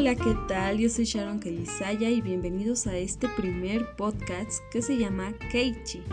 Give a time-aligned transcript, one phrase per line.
[0.00, 0.78] Hola, ¿qué tal?
[0.78, 6.04] Yo soy Sharon Kelisaya y bienvenidos a este primer podcast que se llama Keiichi.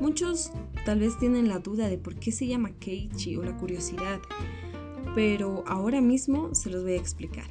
[0.00, 0.52] Muchos
[0.84, 4.20] tal vez tienen la duda de por qué se llama Keiichi o la curiosidad,
[5.16, 7.48] pero ahora mismo se los voy a explicar.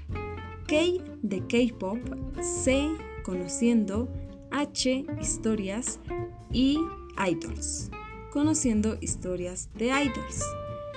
[0.68, 2.00] Kei de K-pop,
[2.42, 2.90] C
[3.24, 4.08] conociendo,
[4.52, 6.00] H historias
[6.50, 6.80] y
[7.30, 7.92] idols,
[8.32, 10.46] conociendo historias de idols.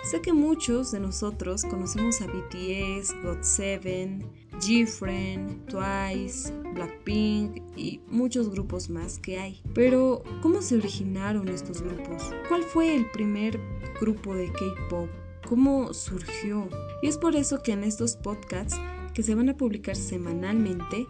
[0.04, 4.22] Sé que muchos de nosotros conocemos a BTS, GOT7,
[4.60, 9.62] GFriend, Twice, Blackpink y muchos grupos más que hay.
[9.74, 12.30] Pero, ¿cómo se originaron estos grupos?
[12.48, 13.58] ¿Cuál fue el primer
[14.00, 15.08] grupo de K-pop?
[15.48, 16.68] ¿Cómo surgió?
[17.02, 18.78] Y es por eso que en estos podcasts
[19.14, 21.06] que se van a publicar semanalmente,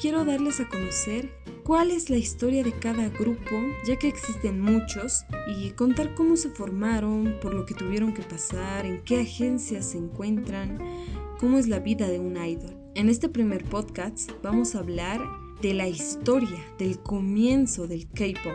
[0.00, 1.30] quiero darles a conocer
[1.64, 3.56] cuál es la historia de cada grupo,
[3.86, 5.24] ya que existen muchos,
[5.56, 9.98] y contar cómo se formaron, por lo que tuvieron que pasar, en qué agencias se
[9.98, 10.78] encuentran,
[11.38, 12.81] cómo es la vida de un idol.
[12.94, 15.18] En este primer podcast vamos a hablar
[15.62, 18.52] de la historia, del comienzo del K-Pop.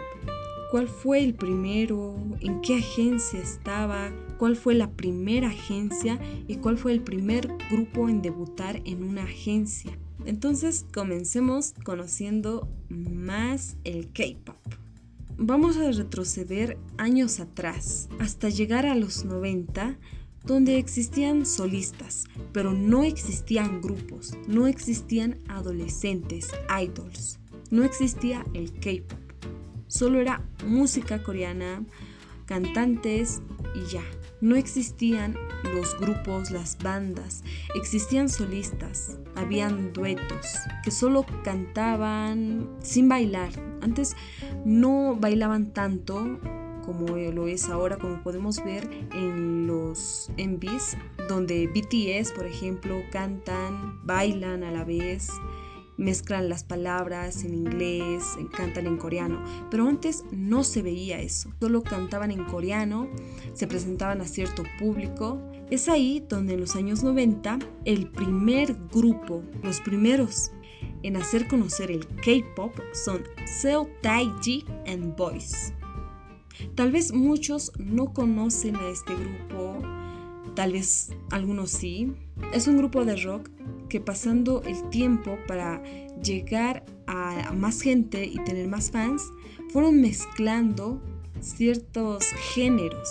[0.69, 2.15] ¿Cuál fue el primero?
[2.41, 4.11] ¿En qué agencia estaba?
[4.37, 6.19] ¿Cuál fue la primera agencia?
[6.47, 9.97] ¿Y cuál fue el primer grupo en debutar en una agencia?
[10.25, 14.55] Entonces comencemos conociendo más el K-Pop.
[15.39, 19.97] Vamos a retroceder años atrás, hasta llegar a los 90,
[20.47, 26.49] donde existían solistas, pero no existían grupos, no existían adolescentes,
[26.81, 27.37] idols,
[27.69, 29.19] no existía el K-Pop.
[29.87, 31.83] Solo era música coreana,
[32.45, 33.41] cantantes
[33.75, 34.03] y ya.
[34.39, 35.35] No existían
[35.73, 37.43] los grupos, las bandas,
[37.75, 40.45] existían solistas, habían duetos
[40.83, 43.49] que solo cantaban sin bailar.
[43.81, 44.15] Antes
[44.63, 46.39] no bailaban tanto
[46.87, 53.99] como lo es ahora, como podemos ver en los MVs, donde BTS, por ejemplo, cantan,
[54.05, 55.29] bailan a la vez,
[55.97, 58.23] mezclan las palabras en inglés,
[58.55, 63.09] cantan en coreano, pero antes no se veía eso, solo cantaban en coreano,
[63.53, 65.41] se presentaban a cierto público.
[65.69, 70.51] Es ahí donde en los años 90 el primer grupo, los primeros
[71.03, 75.73] en hacer conocer el K-pop son Seo Taiji and Boys.
[76.75, 79.81] Tal vez muchos no conocen a este grupo,
[80.55, 82.13] tal vez algunos sí.
[82.53, 83.49] Es un grupo de rock
[83.89, 85.81] que pasando el tiempo para
[86.21, 89.31] llegar a más gente y tener más fans,
[89.69, 91.01] fueron mezclando
[91.39, 93.07] ciertos géneros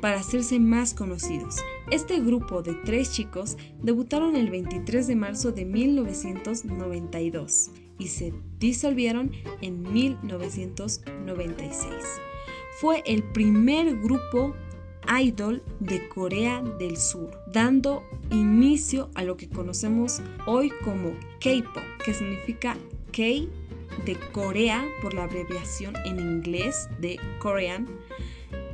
[0.00, 1.56] para hacerse más conocidos.
[1.90, 9.30] Este grupo de tres chicos debutaron el 23 de marzo de 1992 y se disolvieron
[9.60, 11.92] en 1996.
[12.80, 14.54] Fue el primer grupo
[15.20, 21.10] idol de Corea del Sur, dando inicio a lo que conocemos hoy como
[21.40, 22.76] K-pop, que significa
[23.12, 23.22] K
[24.04, 27.86] de Corea por la abreviación en inglés de Korean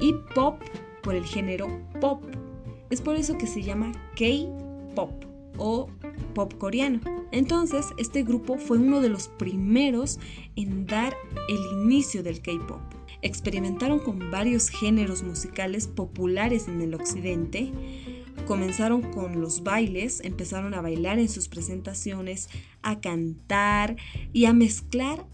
[0.01, 0.63] y pop
[1.03, 1.69] por el género
[2.01, 2.23] pop.
[2.91, 5.25] Es por eso que se llama K-pop
[5.59, 5.89] o
[6.35, 7.01] pop coreano.
[7.33, 10.19] Entonces, este grupo fue uno de los primeros
[10.57, 11.15] en dar
[11.49, 12.98] el inicio del K-pop.
[13.23, 17.73] Experimentaron con varios géneros musicales populares en el occidente.
[18.47, 22.49] Comenzaron con los bailes, empezaron a bailar en sus presentaciones,
[22.83, 23.97] a cantar
[24.33, 25.27] y a mezclar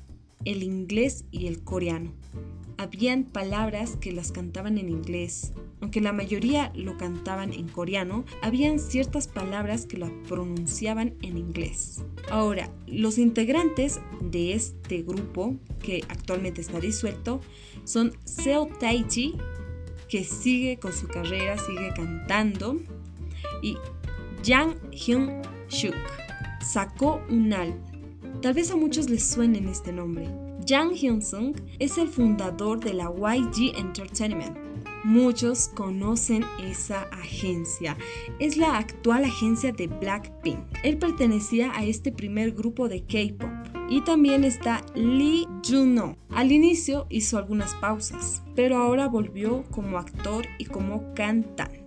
[0.44, 2.12] el inglés y el coreano.
[2.76, 8.78] Habían palabras que las cantaban en inglés, aunque la mayoría lo cantaban en coreano, habían
[8.78, 12.04] ciertas palabras que lo pronunciaban en inglés.
[12.30, 17.40] Ahora, los integrantes de este grupo, que actualmente está disuelto,
[17.84, 19.36] son Seo Taiji,
[20.08, 22.80] que sigue con su carrera, sigue cantando,
[23.62, 23.76] y
[24.44, 25.94] Jang Hyun Shuk.
[26.60, 27.80] Sacó un álbum.
[28.40, 30.28] Tal vez a muchos les suenen este nombre.
[30.66, 34.56] Jang Hyun Sung es el fundador de la YG Entertainment.
[35.04, 37.98] Muchos conocen esa agencia.
[38.38, 40.58] Es la actual agencia de Blackpink.
[40.82, 43.50] Él pertenecía a este primer grupo de K-pop.
[43.90, 46.16] Y también está Lee Juno.
[46.30, 51.84] Al inicio hizo algunas pausas, pero ahora volvió como actor y como cantante.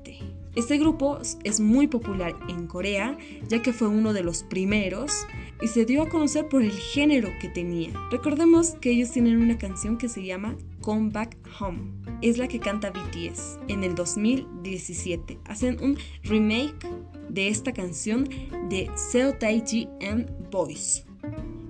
[0.55, 5.25] Este grupo es muy popular en Corea, ya que fue uno de los primeros
[5.61, 7.91] y se dio a conocer por el género que tenía.
[8.11, 11.91] Recordemos que ellos tienen una canción que se llama Come Back Home.
[12.21, 15.39] Es la que canta BTS en el 2017.
[15.45, 16.87] Hacen un remake
[17.29, 18.27] de esta canción
[18.69, 21.05] de Seo Taiji and Boys,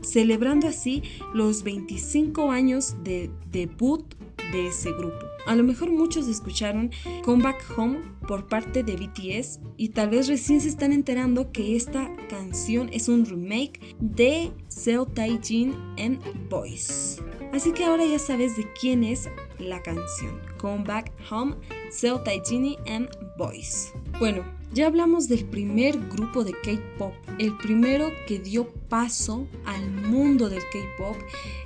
[0.01, 4.03] celebrando así los 25 años de debut
[4.51, 5.36] de ese grupo.
[5.47, 6.91] A lo mejor muchos escucharon
[7.23, 11.77] Come Back Home por parte de BTS y tal vez recién se están enterando que
[11.77, 17.21] esta canción es un remake de Seo Taijin and Boys.
[17.53, 20.37] Así que ahora ya sabes de quién es la canción.
[20.57, 21.55] Come Back Home,
[21.91, 23.93] Seo Taijin and Boys.
[24.19, 24.43] Bueno,
[24.73, 30.61] ya hablamos del primer grupo de K-pop, el primero que dio paso al mundo del
[30.71, 31.15] K-pop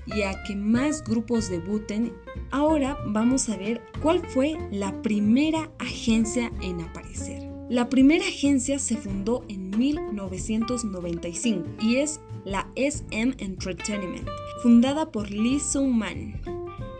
[0.05, 2.13] y a que más grupos debuten.
[2.51, 7.49] Ahora vamos a ver cuál fue la primera agencia en aparecer.
[7.69, 14.27] La primera agencia se fundó en 1995 y es la SM Entertainment,
[14.61, 16.41] fundada por Lee Soo-man.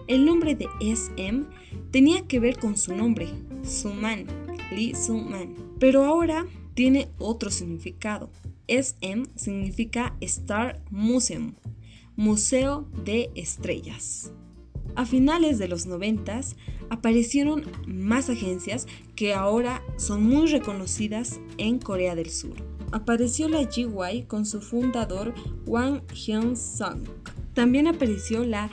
[0.08, 1.46] El nombre de SM
[1.92, 3.28] tenía que ver con su nombre,
[3.64, 4.26] Soo-man,
[4.72, 8.30] Lee Soo-man pero ahora tiene otro significado.
[8.68, 11.54] SM significa Star Museum,
[12.16, 14.32] Museo de Estrellas.
[14.96, 16.42] A finales de los 90
[16.90, 22.56] aparecieron más agencias que ahora son muy reconocidas en Corea del Sur.
[22.92, 25.34] Apareció la GY con su fundador
[25.66, 27.04] Wang Hyun-sung.
[27.54, 28.70] También apareció la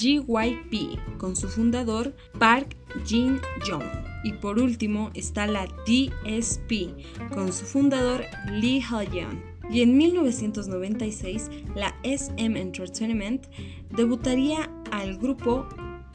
[0.00, 3.84] GYP con su fundador Park Jin-young.
[4.24, 9.42] Y por último está la DSP con su fundador Lee Ha-yeon.
[9.70, 13.46] Y en 1996 la SM Entertainment
[13.94, 15.66] debutaría al grupo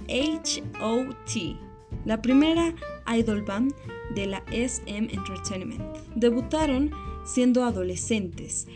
[0.08, 1.58] HOT,
[2.06, 2.76] la primera
[3.16, 3.74] idol band
[4.14, 5.82] de la SM Entertainment.
[6.16, 6.92] Debutaron
[7.26, 8.68] siendo adolescentes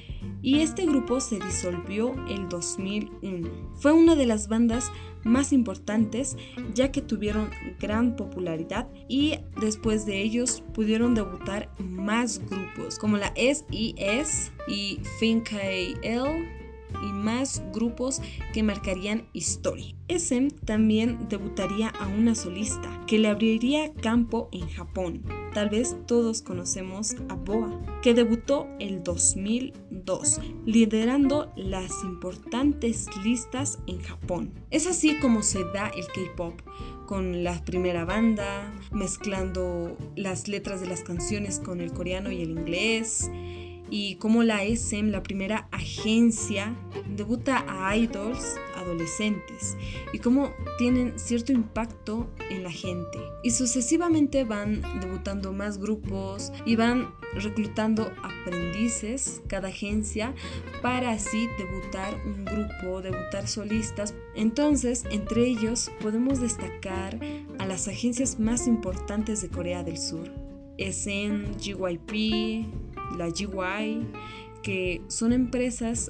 [0.42, 3.50] y este grupo se disolvió el 2001.
[3.76, 4.92] Fue una de las bandas
[5.24, 6.38] más importantes
[6.74, 7.50] ya que tuvieron
[7.80, 16.60] gran popularidad y después de ellos pudieron debutar más grupos como la SES y FinKL
[17.04, 18.22] y más grupos
[18.54, 19.96] que marcarían historia.
[20.08, 25.22] SM también debutaría a una solista que le abriría campo en Japón.
[25.54, 34.00] Tal vez todos conocemos a Boa, que debutó el 2002, liderando las importantes listas en
[34.02, 34.54] Japón.
[34.70, 36.62] Es así como se da el K-Pop,
[37.08, 42.52] con la primera banda, mezclando las letras de las canciones con el coreano y el
[42.52, 43.32] inglés,
[43.90, 46.76] y cómo la SM, la primera agencia,
[47.16, 49.78] debuta a idols adolescentes
[50.14, 53.20] y cómo tienen cierto impacto en la gente.
[53.44, 60.34] Y sucesivamente van debutando más grupos y van reclutando aprendices cada agencia
[60.82, 64.14] para así debutar un grupo, debutar solistas.
[64.36, 67.20] Entonces, entre ellos podemos destacar
[67.60, 70.30] a las agencias más importantes de Corea del Sur.
[70.78, 72.66] SM, GYP,
[73.18, 74.08] la GY,
[74.64, 76.10] que son empresas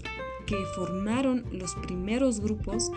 [0.49, 2.91] que formaron los primeros grupos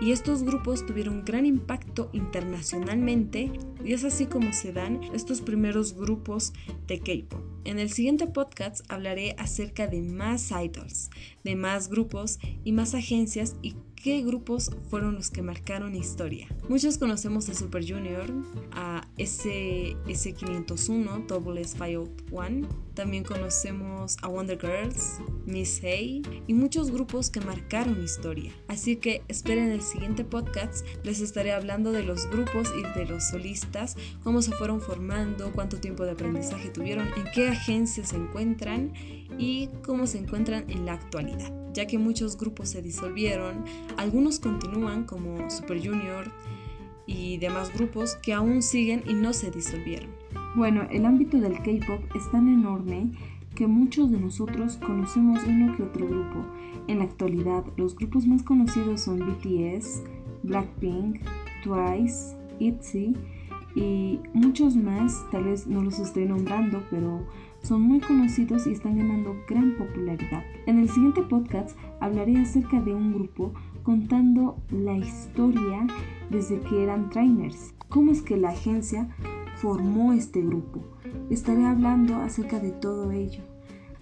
[0.00, 3.52] y estos grupos tuvieron gran impacto internacionalmente
[3.84, 6.52] y es así como se dan estos primeros grupos
[6.88, 7.40] de K-pop.
[7.64, 11.10] En el siguiente podcast hablaré acerca de más idols,
[11.44, 16.46] de más grupos y más agencias y qué grupos fueron los que marcaron historia.
[16.68, 18.32] Muchos conocemos a Super Junior,
[18.72, 27.40] a SS501, Double S501, también conocemos a Wonder Girls, Miss Hay y muchos grupos que
[27.40, 28.52] marcaron historia.
[28.68, 33.28] Así que esperen el siguiente podcast, les estaré hablando de los grupos y de los
[33.28, 38.92] solistas, cómo se fueron formando, cuánto tiempo de aprendizaje tuvieron, en qué agencias se encuentran
[39.38, 43.64] y cómo se encuentran en la actualidad, ya que muchos grupos se disolvieron,
[43.96, 46.30] algunos continúan como Super Junior
[47.06, 50.10] y demás grupos que aún siguen y no se disolvieron.
[50.54, 53.12] Bueno, el ámbito del K-Pop es tan enorme
[53.54, 56.44] que muchos de nosotros conocemos uno que otro grupo.
[56.88, 60.02] En la actualidad, los grupos más conocidos son BTS,
[60.42, 61.20] Blackpink,
[61.64, 63.16] Twice, ITZY
[63.74, 67.26] y muchos más, tal vez no los estoy nombrando, pero
[67.62, 70.44] son muy conocidos y están ganando gran popularidad.
[70.66, 73.52] En el siguiente podcast hablaré acerca de un grupo
[73.86, 75.86] contando la historia
[76.28, 79.08] desde que eran trainers, cómo es que la agencia
[79.58, 80.80] formó este grupo.
[81.30, 83.44] Estaré hablando acerca de todo ello.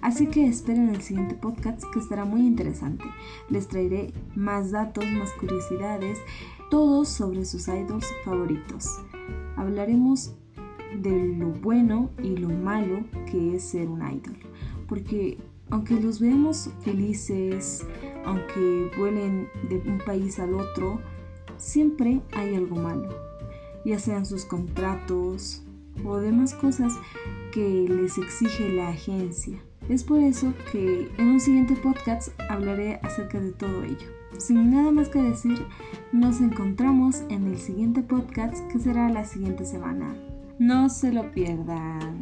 [0.01, 3.05] Así que esperen el siguiente podcast que estará muy interesante.
[3.51, 6.19] Les traeré más datos, más curiosidades,
[6.71, 8.89] todos sobre sus idols favoritos.
[9.55, 10.35] Hablaremos
[10.99, 14.39] de lo bueno y lo malo que es ser un idol.
[14.89, 15.37] Porque
[15.71, 17.87] aunque los veamos felices,
[18.25, 21.01] aunque vuelen de un país al otro,
[21.57, 23.09] siempre hay algo malo,
[23.85, 25.63] ya sean sus contratos
[26.05, 26.93] o demás cosas
[27.53, 29.59] que les exige la agencia.
[29.89, 34.09] Es por eso que en un siguiente podcast hablaré acerca de todo ello.
[34.39, 35.65] sin nada más que decir,
[36.13, 40.17] nos encontramos en el siguiente podcast que será la siguiente semana.
[40.59, 42.19] No se lo pierdan.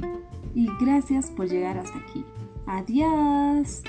[0.55, 2.25] Y gracias por llegar hasta aquí.
[2.67, 3.83] Adiós.